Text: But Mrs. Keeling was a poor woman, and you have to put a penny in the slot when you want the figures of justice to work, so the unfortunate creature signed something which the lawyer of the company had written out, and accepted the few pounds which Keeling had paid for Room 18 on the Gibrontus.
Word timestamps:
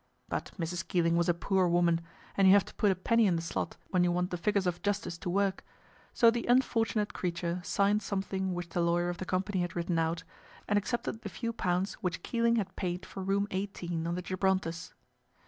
But 0.27 0.49
Mrs. 0.57 0.87
Keeling 0.87 1.15
was 1.15 1.29
a 1.29 1.33
poor 1.35 1.67
woman, 1.67 2.01
and 2.35 2.47
you 2.47 2.55
have 2.55 2.65
to 2.65 2.73
put 2.73 2.89
a 2.89 2.95
penny 2.95 3.27
in 3.27 3.35
the 3.35 3.41
slot 3.43 3.77
when 3.89 4.03
you 4.03 4.11
want 4.11 4.31
the 4.31 4.37
figures 4.37 4.65
of 4.65 4.81
justice 4.81 5.15
to 5.19 5.29
work, 5.29 5.63
so 6.11 6.31
the 6.31 6.47
unfortunate 6.47 7.13
creature 7.13 7.61
signed 7.63 8.01
something 8.01 8.55
which 8.55 8.69
the 8.69 8.81
lawyer 8.81 9.09
of 9.09 9.19
the 9.19 9.25
company 9.25 9.59
had 9.61 9.75
written 9.75 9.99
out, 9.99 10.23
and 10.67 10.75
accepted 10.79 11.21
the 11.21 11.29
few 11.29 11.53
pounds 11.53 11.93
which 12.01 12.23
Keeling 12.23 12.55
had 12.55 12.75
paid 12.75 13.05
for 13.05 13.21
Room 13.21 13.47
18 13.51 14.07
on 14.07 14.15
the 14.15 14.23
Gibrontus. 14.23 14.91